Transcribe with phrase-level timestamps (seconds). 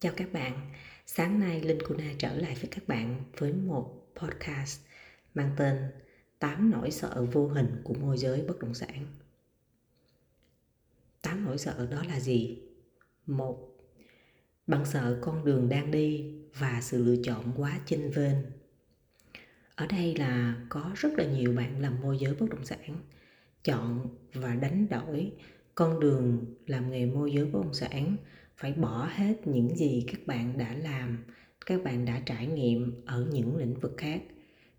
[0.00, 0.72] Chào các bạn,
[1.06, 4.80] sáng nay Linh Kuna trở lại với các bạn với một podcast
[5.34, 5.76] mang tên
[6.38, 9.06] 8 nỗi sợ vô hình của môi giới bất động sản.
[11.22, 12.62] 8 nỗi sợ đó là gì?
[13.26, 13.76] Một,
[14.66, 18.36] bạn sợ con đường đang đi và sự lựa chọn quá chênh vênh.
[19.74, 22.96] Ở đây là có rất là nhiều bạn làm môi giới bất động sản
[23.64, 25.32] chọn và đánh đổi
[25.80, 28.16] con đường làm nghề môi giới bất động sản,
[28.56, 31.24] phải bỏ hết những gì các bạn đã làm,
[31.66, 34.22] các bạn đã trải nghiệm ở những lĩnh vực khác.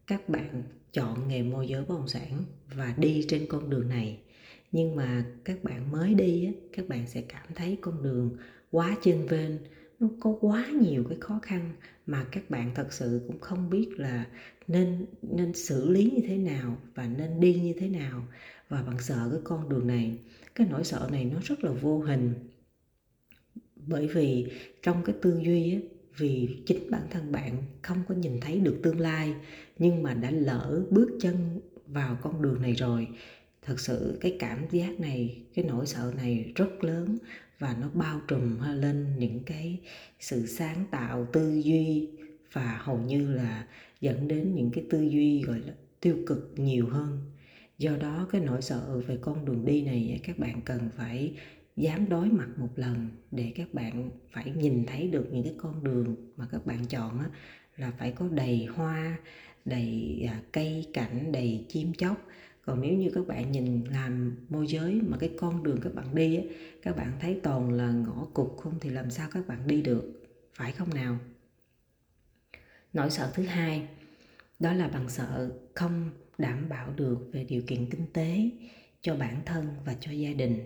[0.07, 2.43] Các bạn chọn nghề môi giới bất động sản
[2.75, 4.19] và đi trên con đường này.
[4.71, 8.37] Nhưng mà các bạn mới đi các bạn sẽ cảm thấy con đường
[8.71, 9.51] quá chênh vênh,
[9.99, 11.73] nó có quá nhiều cái khó khăn
[12.05, 14.25] mà các bạn thật sự cũng không biết là
[14.67, 18.27] nên nên xử lý như thế nào và nên đi như thế nào.
[18.69, 20.17] Và bạn sợ cái con đường này
[20.55, 22.33] cái nỗi sợ này nó rất là vô hình.
[23.75, 24.51] Bởi vì
[24.81, 28.79] trong cái tư duy ấy, vì chính bản thân bạn không có nhìn thấy được
[28.83, 29.33] tương lai
[29.77, 33.07] nhưng mà đã lỡ bước chân vào con đường này rồi
[33.61, 37.17] thật sự cái cảm giác này cái nỗi sợ này rất lớn
[37.59, 39.79] và nó bao trùm lên những cái
[40.19, 42.09] sự sáng tạo tư duy
[42.53, 43.67] và hầu như là
[44.01, 47.19] dẫn đến những cái tư duy gọi là tiêu cực nhiều hơn
[47.81, 51.33] do đó cái nỗi sợ về con đường đi này các bạn cần phải
[51.75, 55.83] dám đối mặt một lần để các bạn phải nhìn thấy được những cái con
[55.83, 57.25] đường mà các bạn chọn á,
[57.77, 59.17] là phải có đầy hoa
[59.65, 62.17] đầy à, cây cảnh đầy chim chóc.
[62.65, 66.15] Còn nếu như các bạn nhìn làm môi giới mà cái con đường các bạn
[66.15, 66.43] đi á,
[66.81, 70.23] các bạn thấy toàn là ngõ cụt không thì làm sao các bạn đi được
[70.53, 71.17] phải không nào?
[72.93, 73.87] Nỗi sợ thứ hai
[74.59, 76.09] đó là bạn sợ không
[76.41, 78.49] đảm bảo được về điều kiện kinh tế
[79.01, 80.59] cho bản thân và cho gia đình.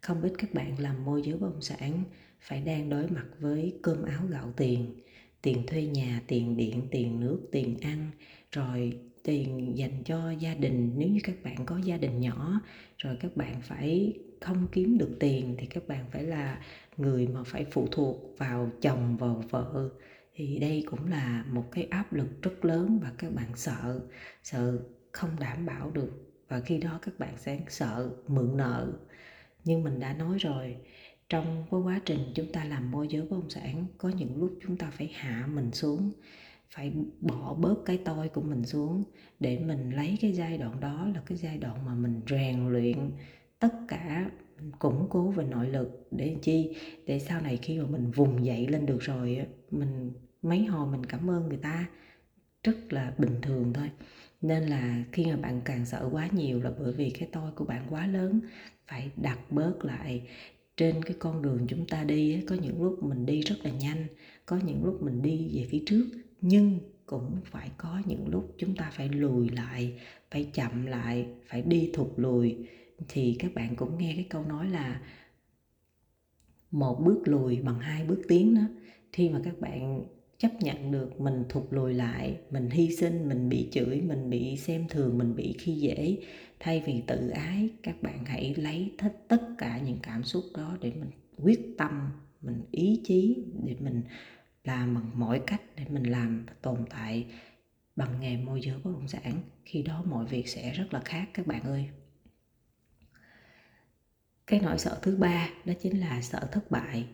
[0.00, 2.02] Không ít các bạn làm môi giới bất động sản
[2.40, 4.94] phải đang đối mặt với cơm áo gạo tiền
[5.42, 8.10] tiền thuê nhà, tiền điện, tiền nước, tiền ăn,
[8.52, 10.92] rồi tiền dành cho gia đình.
[10.96, 12.60] Nếu như các bạn có gia đình nhỏ,
[12.98, 16.60] rồi các bạn phải không kiếm được tiền, thì các bạn phải là
[16.96, 19.90] người mà phải phụ thuộc vào chồng, vào vợ.
[20.34, 24.00] Thì đây cũng là một cái áp lực rất lớn và các bạn sợ
[24.42, 24.78] sợ
[25.12, 26.10] không đảm bảo được.
[26.48, 28.92] Và khi đó các bạn sẽ sợ, mượn nợ.
[29.64, 30.76] Nhưng mình đã nói rồi,
[31.28, 34.58] trong cái quá trình chúng ta làm môi giới bất động sản, có những lúc
[34.66, 36.12] chúng ta phải hạ mình xuống,
[36.70, 39.04] phải bỏ bớt cái tôi của mình xuống
[39.40, 43.10] để mình lấy cái giai đoạn đó là cái giai đoạn mà mình rèn luyện
[43.58, 44.30] tất cả
[44.78, 48.66] củng cố về nội lực để chi, để sau này khi mà mình vùng dậy
[48.66, 51.86] lên được rồi mình, mấy hồi mình cảm ơn người ta,
[52.62, 53.90] rất là bình thường thôi
[54.42, 57.64] nên là khi mà bạn càng sợ quá nhiều là bởi vì cái tôi của
[57.64, 58.40] bạn quá lớn.
[58.86, 60.22] Phải đặt bớt lại
[60.76, 63.70] trên cái con đường chúng ta đi ấy, có những lúc mình đi rất là
[63.70, 64.06] nhanh
[64.46, 66.06] có những lúc mình đi về phía trước
[66.40, 69.92] nhưng cũng phải có những lúc chúng ta phải lùi lại
[70.30, 72.56] phải chậm lại phải đi thụt lùi.
[73.08, 75.00] Thì các bạn cũng nghe cái câu nói là
[76.70, 78.62] một bước lùi bằng hai bước tiến đó.
[79.12, 80.04] Khi mà các bạn
[80.40, 84.56] chấp nhận được mình thụt lùi lại, mình hy sinh, mình bị chửi, mình bị
[84.56, 86.18] xem thường, mình bị khi dễ.
[86.60, 90.76] Thay vì tự ái, các bạn hãy lấy hết tất cả những cảm xúc đó
[90.80, 92.10] để mình quyết tâm,
[92.42, 94.02] mình ý chí để mình
[94.64, 97.26] làm bằng mọi cách để mình làm và tồn tại
[97.96, 99.40] bằng nghề môi giới bất động sản.
[99.64, 101.88] Khi đó mọi việc sẽ rất là khác, các bạn ơi.
[104.46, 107.06] Cái nỗi sợ thứ ba đó chính là sợ thất bại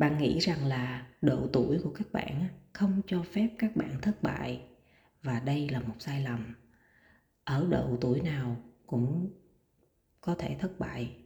[0.00, 4.22] bạn nghĩ rằng là độ tuổi của các bạn không cho phép các bạn thất
[4.22, 4.62] bại,
[5.22, 6.54] và đây là một sai lầm.
[7.44, 8.56] Ở độ tuổi nào
[8.86, 9.30] cũng
[10.20, 11.16] có thể thất bại.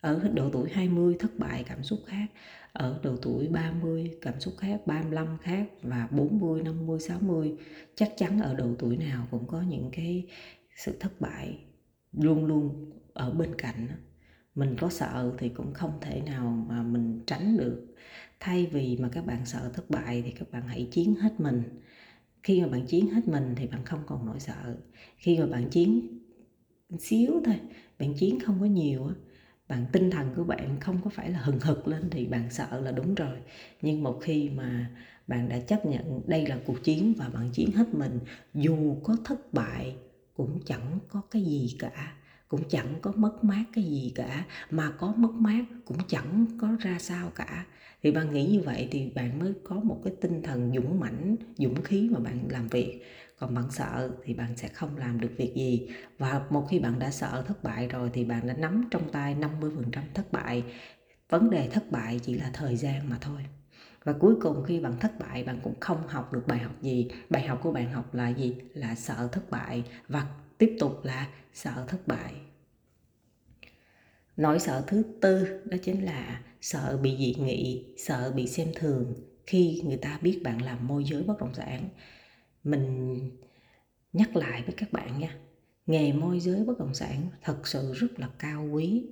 [0.00, 2.26] Ở độ tuổi 20 thất bại cảm xúc khác,
[2.72, 7.54] ở độ tuổi 30 cảm xúc khác 35 khác và 40 50 60
[7.94, 10.26] chắc chắn ở độ tuổi nào cũng có những cái
[10.76, 11.58] sự thất bại
[12.12, 13.88] luôn luôn ở bên cạnh
[14.54, 17.86] mình có sợ thì cũng không thể nào mà mình tránh được.
[18.40, 21.62] Thay vì mà các bạn sợ thất bại thì các bạn hãy chiến hết mình.
[22.42, 24.76] Khi mà bạn chiến hết mình thì bạn không còn nỗi sợ.
[25.16, 26.18] Khi mà bạn chiến
[26.98, 27.60] xíu thôi,
[27.98, 29.14] bạn chiến không có nhiều á,
[29.68, 32.80] bạn tinh thần của bạn không có phải là hừng hực lên thì bạn sợ
[32.80, 33.38] là đúng rồi.
[33.82, 34.90] Nhưng một khi mà
[35.26, 38.18] bạn đã chấp nhận đây là cuộc chiến và bạn chiến hết mình,
[38.54, 39.96] dù có thất bại
[40.34, 42.16] cũng chẳng có cái gì cả
[42.52, 46.68] cũng chẳng có mất mát cái gì cả, mà có mất mát cũng chẳng có
[46.80, 47.66] ra sao cả.
[48.02, 51.36] Thì bạn nghĩ như vậy thì bạn mới có một cái tinh thần dũng mãnh,
[51.56, 53.02] dũng khí mà bạn làm việc.
[53.38, 55.88] Còn bạn sợ thì bạn sẽ không làm được việc gì.
[56.18, 59.34] Và một khi bạn đã sợ thất bại rồi thì bạn đã nắm trong tay
[59.34, 60.64] 50% thất bại.
[61.28, 63.40] Vấn đề thất bại chỉ là thời gian mà thôi.
[64.04, 67.08] Và cuối cùng khi bạn thất bại, bạn cũng không học được bài học gì.
[67.30, 68.56] Bài học của bạn học là gì?
[68.74, 69.84] Là sợ thất bại.
[70.08, 70.26] Và
[70.62, 72.32] tiếp tục là sợ thất bại.
[74.36, 79.14] Nỗi sợ thứ tư đó chính là sợ bị dị nghị, sợ bị xem thường
[79.46, 81.88] khi người ta biết bạn làm môi giới bất động sản.
[82.64, 83.18] Mình
[84.12, 85.36] nhắc lại với các bạn nha,
[85.86, 89.04] nghề môi giới bất động sản thật sự rất là cao quý.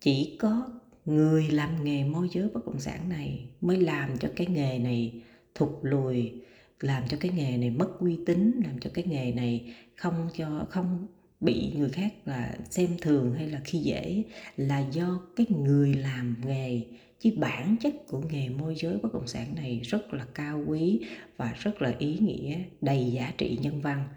[0.00, 0.70] Chỉ có
[1.04, 5.22] người làm nghề môi giới bất động sản này mới làm cho cái nghề này
[5.54, 6.32] thụt lùi,
[6.80, 10.66] làm cho cái nghề này mất uy tín, làm cho cái nghề này không cho,
[10.70, 11.06] không
[11.40, 14.22] bị người khác là xem thường hay là khi dễ
[14.56, 16.82] là do cái người làm nghề.
[17.20, 21.00] Chứ bản chất của nghề môi giới bất động sản này rất là cao quý
[21.36, 24.08] và rất là ý nghĩa, đầy giá trị nhân văn.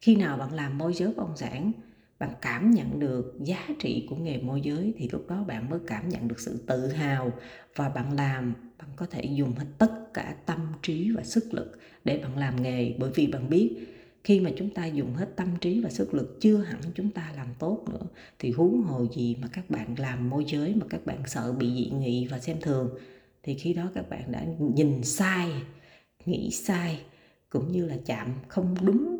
[0.00, 1.72] Khi nào bạn làm môi giới bất động sản,
[2.18, 5.80] bạn cảm nhận được giá trị của nghề môi giới thì lúc đó bạn mới
[5.86, 7.32] cảm nhận được sự tự hào
[7.76, 11.78] và bạn làm, bạn có thể dùng hết tất cả tâm trí và sức lực
[12.04, 12.94] để bạn làm nghề.
[12.98, 13.91] Bởi vì bạn biết
[14.24, 17.32] khi mà chúng ta dùng hết tâm trí và sức lực chưa hẳn chúng ta
[17.36, 18.06] làm tốt nữa,
[18.38, 21.74] thì huống hồ gì mà các bạn làm môi giới, mà các bạn sợ bị
[21.74, 22.90] dị nghị và xem thường,
[23.42, 25.50] thì khi đó các bạn đã nhìn sai,
[26.26, 27.00] nghĩ sai,
[27.50, 29.18] cũng như là chạm không đúng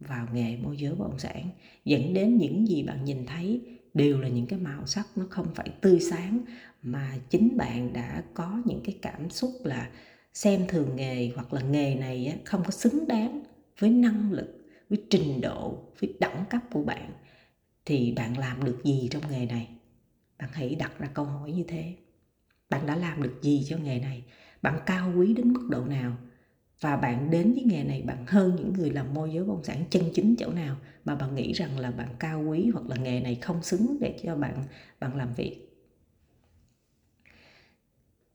[0.00, 1.48] vào nghề môi giới bất động sản.
[1.84, 3.60] Dẫn đến những gì bạn nhìn thấy
[3.94, 6.40] đều là những cái màu sắc nó không phải tươi sáng,
[6.82, 9.90] mà chính bạn đã có những cái cảm xúc là
[10.34, 13.42] xem thường nghề hoặc là nghề này không có xứng đáng
[13.78, 17.12] với năng lực, với trình độ, với đẳng cấp của bạn,
[17.84, 19.68] thì bạn làm được gì trong nghề này?
[20.38, 21.94] Bạn hãy đặt ra câu hỏi như thế.
[22.70, 24.24] Bạn đã làm được gì cho nghề này?
[24.62, 26.16] Bạn cao quý đến mức độ nào?
[26.80, 29.64] Và bạn đến với nghề này bạn hơn những người làm môi giới bất động
[29.64, 32.96] sản chân chính chỗ nào mà bạn nghĩ rằng là bạn cao quý hoặc là
[32.96, 34.64] nghề này không xứng để cho bạn
[35.00, 35.66] bạn làm việc?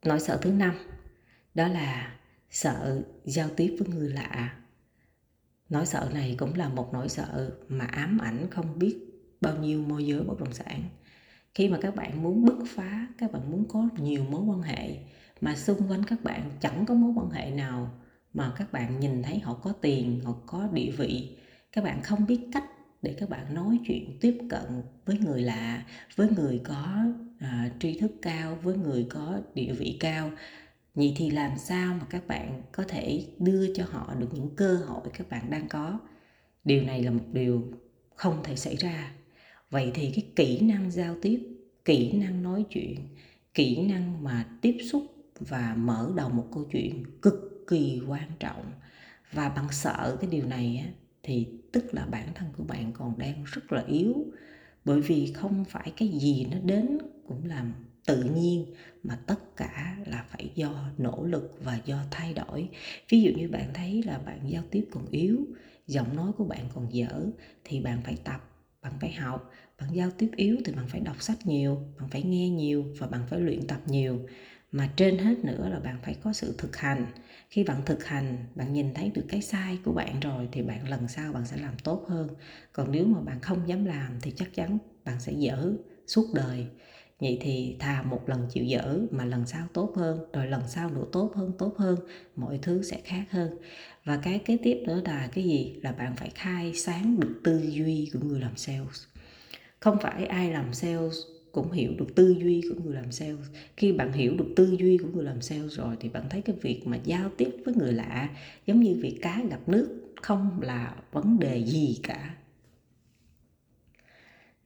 [0.05, 0.75] Nỗi sợ thứ năm,
[1.53, 2.17] đó là
[2.49, 4.60] sợ giao tiếp với người lạ
[5.71, 8.97] nỗi sợ này cũng là một nỗi sợ mà ám ảnh không biết
[9.41, 10.83] bao nhiêu môi giới bất động sản.
[11.55, 14.97] Khi mà các bạn muốn bứt phá các bạn muốn có nhiều mối quan hệ
[15.41, 17.91] mà xung quanh các bạn chẳng có mối quan hệ nào
[18.33, 21.37] mà các bạn nhìn thấy họ có tiền họ có địa vị
[21.71, 22.65] các bạn không biết cách
[23.01, 25.83] để các bạn nói chuyện tiếp cận với người lạ
[26.15, 27.05] với người có
[27.39, 30.31] à, tri thức cao với người có địa vị cao
[30.95, 34.75] vậy thì làm sao mà các bạn có thể đưa cho họ được những cơ
[34.75, 35.99] hội các bạn đang có?
[36.63, 37.71] Điều này là một điều
[38.15, 39.13] không thể xảy ra.
[39.69, 41.47] Vậy thì cái kỹ năng giao tiếp
[41.85, 43.07] kỹ năng nói chuyện
[43.53, 45.03] kỹ năng mà tiếp xúc
[45.39, 48.71] và mở đầu một câu chuyện cực kỳ quan trọng.
[49.31, 50.91] Và bạn sợ cái điều này á,
[51.23, 54.15] thì tức là bản thân của bạn còn đang rất là yếu.
[54.85, 56.97] Bởi vì không phải cái gì nó đến
[57.27, 57.73] cũng làm
[58.05, 58.65] tự nhiên
[59.03, 62.69] mà tất cả là phải do nỗ lực và do thay đổi.
[63.09, 65.45] Ví dụ như bạn thấy là bạn giao tiếp còn yếu,
[65.87, 67.25] giọng nói của bạn còn dở,
[67.63, 68.41] thì bạn phải tập,
[68.81, 69.49] bạn phải học.
[69.81, 73.07] Bạn giao tiếp yếu thì bạn phải đọc sách nhiều, bạn phải nghe nhiều và
[73.07, 74.19] bạn phải luyện tập nhiều.
[74.71, 77.05] Mà trên hết nữa là bạn phải có sự thực hành.
[77.49, 80.87] Khi bạn thực hành, bạn nhìn thấy được cái sai của bạn rồi thì bạn
[80.89, 82.27] lần sau bạn sẽ làm tốt hơn.
[82.73, 85.73] Còn nếu mà bạn không dám làm thì chắc chắn bạn sẽ dở
[86.07, 86.67] suốt đời
[87.21, 90.89] vậy thì thà một lần chịu dở mà lần sau tốt hơn, rồi lần sau
[90.89, 91.99] nữa tốt hơn tốt hơn,
[92.35, 93.57] mọi thứ sẽ khác hơn.
[94.05, 95.75] Và cái kế tiếp nữa là cái gì?
[95.83, 99.03] Là bạn phải khai sáng được tư duy của người làm sales.
[99.79, 101.15] Không phải ai làm sales
[101.51, 103.47] cũng hiểu được tư duy của người làm sales.
[103.77, 106.55] Khi bạn hiểu được tư duy của người làm sales rồi thì bạn thấy cái
[106.61, 108.29] việc mà giao tiếp với người lạ
[108.65, 112.35] giống như việc cá gặp nước, không là vấn đề gì cả.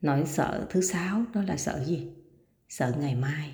[0.02, 2.08] Nỗi sợ thứ sáu đó là sợ gì?
[2.70, 3.54] Sợ ngày mai.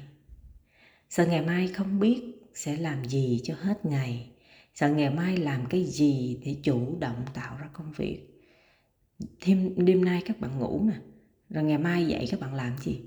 [1.10, 2.22] Sợ ngày mai không biết
[2.54, 4.32] sẽ làm gì cho hết ngày.
[4.76, 8.28] Sợ ngày mai làm cái gì để chủ động tạo ra công việc.
[9.42, 10.96] Thêm, đêm nay các bạn ngủ nè
[11.50, 13.02] rồi ngày mai dậy các bạn làm gì?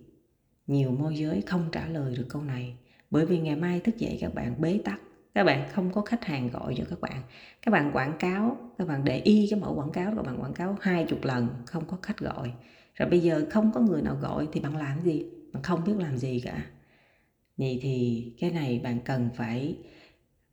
[0.66, 2.76] Nhiều môi giới không trả lời được câu này.
[3.10, 5.00] Bởi vì ngày mai thức dậy các bạn bế tắc.
[5.34, 7.22] Các bạn không có khách hàng gọi cho các bạn.
[7.62, 10.54] Các bạn quảng cáo, các bạn để y cái mẫu quảng cáo, các bạn quảng
[10.54, 12.52] cáo hai chục lần, không có khách gọi.
[12.94, 15.24] Rồi bây giờ không có người nào gọi thì bạn làm gì?
[15.54, 16.66] Bạn không biết làm gì cả.
[17.56, 19.76] Vậy thì cái này bạn cần phải,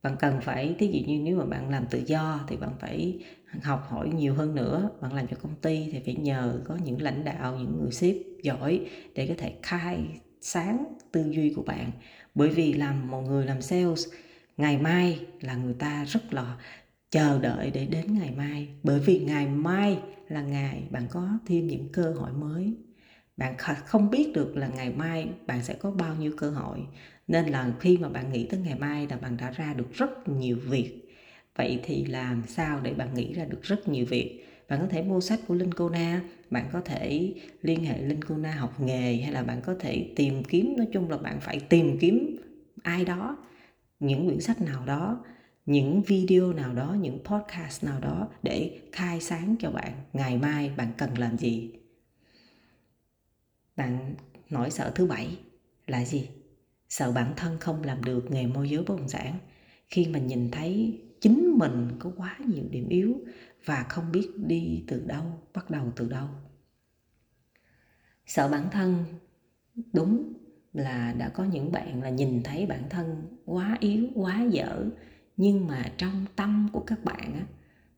[0.02, 3.18] bạn cần phải, thí dụ như nếu mà bạn làm tự do thì bạn phải
[3.62, 4.90] học hỏi nhiều hơn nữa.
[5.00, 8.16] Bạn làm cho công ty thì phải nhờ có những lãnh đạo, những người sếp
[8.42, 8.80] giỏi
[9.14, 9.98] để có thể khai
[10.40, 11.90] sáng tư duy của bạn.
[12.34, 14.08] Bởi vì làm, một người làm sales,
[14.56, 16.56] ngày mai là người ta rất là
[17.10, 18.68] chờ đợi để đến ngày mai.
[18.82, 22.74] Bởi vì ngày mai là ngày bạn có thêm những cơ hội mới
[23.42, 26.78] bạn không biết được là ngày mai bạn sẽ có bao nhiêu cơ hội.
[27.28, 30.28] Nên là khi mà bạn nghĩ tới ngày mai là bạn đã ra được rất
[30.28, 31.14] nhiều việc.
[31.56, 34.46] Vậy thì làm sao để bạn nghĩ ra được rất nhiều việc?
[34.68, 36.20] Bạn có thể mua sách của linh cô na,
[36.50, 40.12] bạn có thể liên hệ linh cô na học nghề, hay là bạn có thể
[40.16, 42.36] tìm kiếm, nói chung là bạn phải tìm kiếm
[42.82, 43.36] ai đó,
[44.00, 45.24] những quyển sách nào đó,
[45.66, 50.70] những video nào đó, những podcast nào đó để khai sáng cho bạn ngày mai
[50.76, 51.81] bạn cần làm gì
[53.82, 54.14] bạn
[54.50, 55.38] nỗi sợ thứ bảy
[55.86, 56.28] là gì?
[56.88, 59.38] Sợ bản thân không làm được nghề môi giới bất động sản,
[59.88, 63.20] khi mình nhìn thấy chính mình có quá nhiều điểm yếu
[63.64, 65.24] và không biết đi từ đâu,
[65.54, 66.28] bắt đầu từ đâu.
[68.26, 69.04] Sợ bản thân,
[69.92, 70.32] đúng
[70.72, 74.84] là đã có những bạn là nhìn thấy bản thân quá yếu, quá dở,
[75.36, 77.46] nhưng mà trong tâm của các bạn á,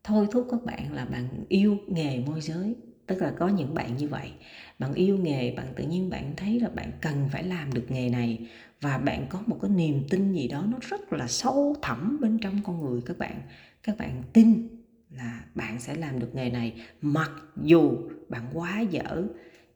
[0.04, 3.96] thôi thúc các bạn là bạn yêu nghề môi giới tức là có những bạn
[3.96, 4.32] như vậy.
[4.78, 8.08] Bạn yêu nghề, bạn tự nhiên bạn thấy là bạn cần phải làm được nghề
[8.08, 8.46] này.
[8.80, 12.38] Và bạn có một cái niềm tin gì đó nó rất là sâu thẳm bên
[12.38, 13.42] trong con người các bạn.
[13.82, 14.68] Các bạn tin
[15.10, 17.30] là bạn sẽ làm được nghề này, mặc
[17.62, 17.96] dù
[18.28, 19.24] bạn quá dở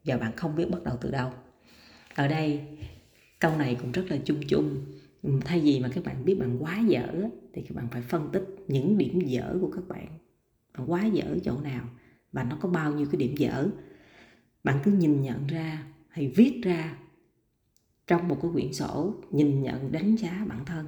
[0.04, 1.30] và bạn không biết bắt đầu từ đâu.
[2.14, 2.61] Ở đây,
[3.38, 4.85] câu này cũng rất là chung chung.
[5.44, 7.06] Thay vì mà các bạn biết bạn quá dở
[7.52, 10.06] thì các bạn phải phân tích những điểm dở của các bạn.
[10.78, 11.85] Bạn quá dở chỗ nào?
[12.32, 13.68] Và nó có bao nhiêu cái điểm dở.
[14.64, 16.99] Bạn cứ nhìn nhận ra hay viết ra
[18.06, 20.87] trong một cái quyển sổ, nhìn nhận, đánh giá bản thân.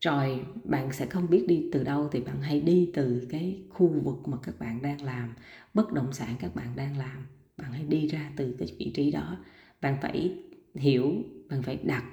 [0.00, 3.88] Rồi bạn sẽ không biết đi từ đâu thì bạn hãy đi từ cái khu
[3.88, 5.34] vực mà các bạn đang làm,
[5.74, 7.26] bất động sản các bạn đang làm.
[7.56, 9.36] Bạn hãy đi ra từ cái vị trí đó.
[9.80, 10.38] Bạn phải
[10.74, 11.12] hiểu,
[11.48, 12.04] bạn phải đặt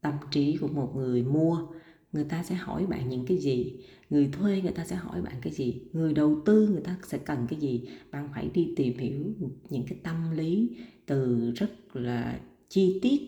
[0.00, 1.66] tâm trí của một người mua
[2.12, 3.76] người ta sẽ hỏi bạn những cái gì?
[4.10, 5.82] Người thuê người ta sẽ hỏi bạn cái gì?
[5.92, 7.88] Người đầu tư người ta sẽ cần cái gì?
[8.10, 9.34] Bạn phải đi tìm hiểu
[9.70, 10.76] những cái tâm lý
[11.06, 13.20] từ rất là chi tiết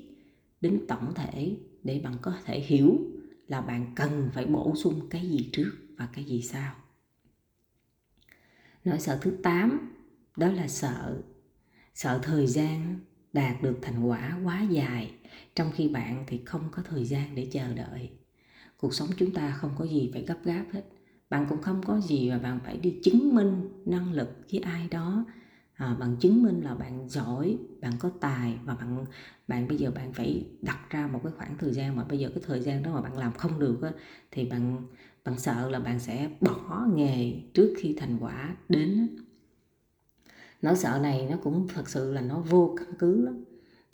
[0.60, 2.98] đến tổng thể để bạn có thể hiểu
[3.48, 6.74] là bạn cần phải bổ sung cái gì trước và cái gì sau.
[8.84, 9.94] Nỗi sợ thứ 8
[10.36, 11.22] đó là sợ.
[11.94, 12.98] Sợ thời gian
[13.32, 15.10] đạt được thành quả quá dài,
[15.54, 18.10] trong khi bạn thì không có thời gian để chờ đợi
[18.82, 20.82] cuộc sống chúng ta không có gì phải gấp gáp hết.
[21.30, 24.88] Bạn cũng không có gì mà bạn phải đi chứng minh năng lực với ai
[24.90, 25.24] đó.
[25.74, 29.06] À, bạn chứng minh là bạn giỏi bạn có tài và bạn
[29.48, 32.28] bạn bây giờ bạn phải đặt ra một cái khoảng thời gian mà bây giờ
[32.28, 33.90] cái thời gian đó mà bạn làm không được á,
[34.30, 34.76] thì bạn
[35.24, 39.16] bạn sợ là bạn sẽ bỏ nghề trước khi thành quả đến
[40.62, 43.44] nỗi sợ này nó cũng thật sự là nó vô căn cứ lắm.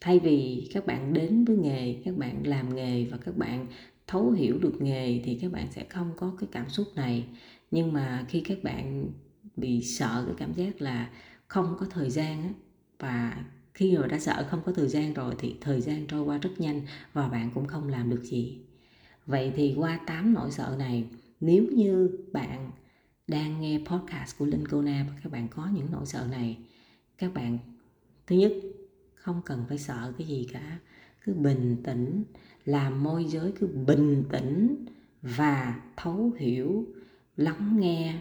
[0.01, 3.67] Thay vì các bạn đến với nghề các bạn làm nghề và các bạn
[4.09, 7.27] thấu hiểu được nghề thì các bạn sẽ không có cái cảm xúc này.
[7.71, 9.11] Nhưng mà khi các bạn
[9.57, 11.11] bị sợ cái cảm giác là
[11.47, 12.51] không có thời gian á,
[12.99, 16.39] và khi mà đã sợ không có thời gian rồi thì thời gian trôi qua
[16.39, 18.59] rất nhanh và bạn cũng không làm được gì.
[19.27, 21.05] Vậy thì qua 8 nỗi sợ này,
[21.41, 22.71] nếu như bạn
[23.27, 26.59] đang nghe podcast của Linh Cô Na và các bạn có những nỗi sợ này,
[27.19, 27.59] các bạn,
[28.27, 28.53] thứ nhất,
[29.15, 30.79] không cần phải sợ cái gì cả.
[31.25, 32.25] Cứ bình tĩnh
[32.69, 34.85] là môi giới cứ bình tĩnh
[35.23, 36.87] và thấu hiểu,
[37.37, 38.15] lắng nghe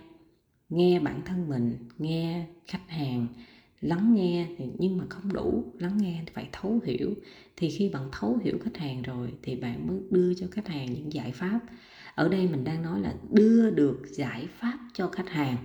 [0.69, 3.27] nghe bản thân mình, nghe khách hàng.
[3.81, 7.13] Lắng nghe nhưng mà không đủ, lắng nghe thì phải thấu hiểu.
[7.55, 10.93] Thì khi bạn thấu hiểu khách hàng rồi thì bạn mới đưa cho khách hàng
[10.93, 11.59] những giải pháp.
[12.15, 15.57] Ở đây mình đang nói là đưa được giải pháp cho khách hàng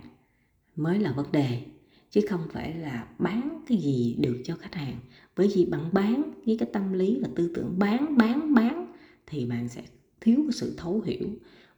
[0.77, 1.63] mới là vấn đề,
[2.11, 4.97] chứ không phải là bán cái gì được cho khách hàng
[5.37, 8.93] bởi vì bạn bán với cái tâm lý và tư tưởng bán bán bán
[9.27, 9.83] thì bạn sẽ
[10.21, 11.29] thiếu cái sự thấu hiểu.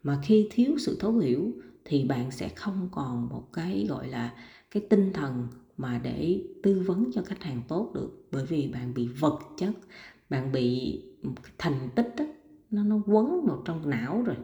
[0.02, 1.52] Mà khi thiếu sự thấu hiểu
[1.84, 4.34] thì bạn sẽ không còn một cái gọi là
[4.70, 8.26] cái tinh thần mà để tư vấn cho khách hàng tốt được.
[8.32, 9.73] Bởi vì bạn bị vật chất
[10.30, 11.00] bạn bị
[11.58, 12.25] thành tích đó,
[12.70, 14.37] nó nó quấn vào trong não rồi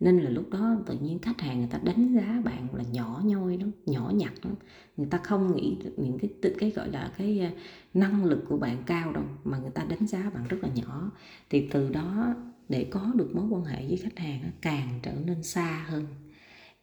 [0.00, 3.22] nên là lúc đó tự nhiên khách hàng người ta đánh giá bạn là nhỏ
[3.24, 4.54] nhoi lắm, nhỏ nhặt lắm.
[4.96, 7.50] Người ta không nghĩ những cái cái gọi là cái à,
[7.94, 11.10] năng lực của bạn cao đâu, mà người ta đánh giá bạn rất là nhỏ.
[11.50, 12.34] Thì từ đó,
[12.68, 16.06] để có được mối quan hệ với khách hàng càng trở nên xa hơn.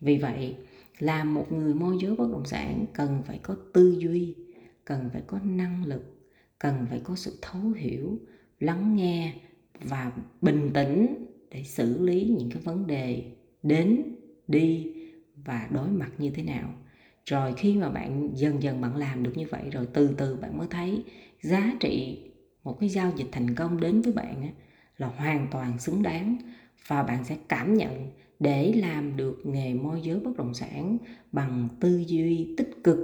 [0.01, 0.55] Vì vậy
[0.99, 4.35] làm một người môi giới bất động sản cần phải có tư duy,
[4.85, 8.19] cần phải có năng lực, cần phải có sự thấu hiểu,
[8.59, 9.33] lắng nghe
[9.81, 13.23] và bình tĩnh để xử lý những cái vấn đề
[13.63, 14.03] đến,
[14.47, 14.93] đi
[15.45, 16.73] và đối mặt như thế nào.
[17.25, 20.57] Rồi khi mà bạn dần dần bạn làm được như vậy rồi, từ từ bạn
[20.57, 21.03] mới thấy
[21.41, 22.19] giá trị
[22.63, 24.47] một cái giao dịch thành công đến với bạn
[24.97, 26.37] là hoàn toàn xứng đáng.
[26.87, 30.97] Và bạn sẽ cảm nhận để làm được nghề môi giới bất động sản
[31.31, 32.97] bằng tư duy tích cực,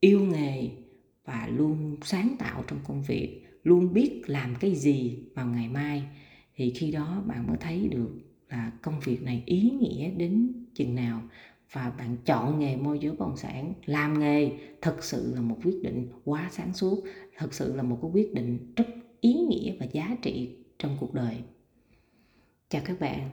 [0.00, 0.68] yêu nghề
[1.24, 6.02] và luôn sáng tạo trong công việc, luôn biết làm cái gì vào ngày mai
[6.58, 8.10] thì khi đó bạn mới thấy được
[8.48, 11.22] là công việc này ý nghĩa đến chừng nào
[11.72, 14.50] và bạn chọn nghề môi giới bất động sản, làm nghề
[14.82, 17.04] thật sự là một quyết định quá sáng suốt,
[17.36, 18.84] thật sự là một cái quyết định rất
[19.20, 21.36] ý nghĩa và giá trị trong cuộc đời.
[22.68, 23.30] Chào các bạn.